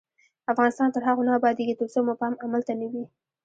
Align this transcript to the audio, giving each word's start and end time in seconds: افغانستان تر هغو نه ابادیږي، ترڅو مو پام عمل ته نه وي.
افغانستان 0.51 0.89
تر 0.95 1.01
هغو 1.07 1.21
نه 1.27 1.31
ابادیږي، 1.39 1.75
ترڅو 1.79 1.99
مو 2.05 2.13
پام 2.21 2.33
عمل 2.43 2.61
ته 2.67 2.73
نه 2.79 2.87
وي. 2.91 3.03